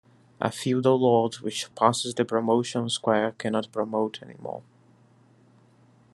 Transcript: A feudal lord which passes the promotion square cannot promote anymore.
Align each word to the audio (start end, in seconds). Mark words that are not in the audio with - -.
A 0.39 0.49
feudal 0.51 0.99
lord 0.99 1.35
which 1.41 1.69
passes 1.75 2.15
the 2.15 2.25
promotion 2.25 2.89
square 2.89 3.33
cannot 3.33 3.71
promote 3.71 4.19
anymore. 4.23 4.63